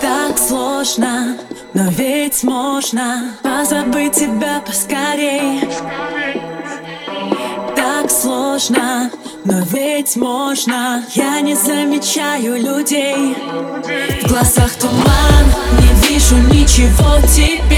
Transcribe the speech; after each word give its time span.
Так 0.00 0.38
сложно, 0.38 1.36
но 1.74 1.90
ведь 1.90 2.42
можно 2.44 3.38
Позабыть 3.58 4.12
тебя 4.12 4.62
поскорей. 4.64 5.60
Так 7.74 8.10
сложно, 8.10 9.10
но 9.44 9.60
ведь 9.72 10.16
можно. 10.16 11.04
Я 11.14 11.40
не 11.40 11.54
замечаю 11.54 12.56
людей. 12.56 13.34
В 14.22 14.28
глазах 14.28 14.72
туман, 14.74 15.44
не 15.80 16.08
вижу 16.08 16.36
ничего 16.36 17.16
теперь 17.26 17.77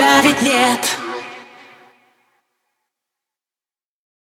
тебя 0.00 0.20
ведь 0.22 0.40
нет. 0.40 0.99